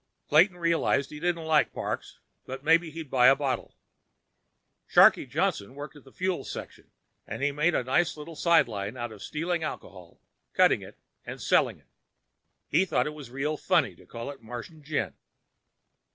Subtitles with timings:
[0.29, 2.17] Clayton realized he didn't like Parks.
[2.47, 3.75] But maybe he'd buy a bottle.
[4.91, 6.89] Sharkie Johnson worked in Fuels Section,
[7.27, 10.19] and he made a nice little sideline of stealing alcohol,
[10.53, 11.87] cutting it, and selling it.
[12.67, 15.13] He thought it was real funny to call it Martian Gin.